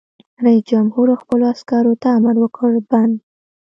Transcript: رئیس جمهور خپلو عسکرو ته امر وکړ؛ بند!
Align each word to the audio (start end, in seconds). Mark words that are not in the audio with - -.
رئیس 0.43 0.63
جمهور 0.71 1.07
خپلو 1.21 1.43
عسکرو 1.53 1.93
ته 2.01 2.07
امر 2.17 2.35
وکړ؛ 2.43 2.71
بند! 2.89 3.15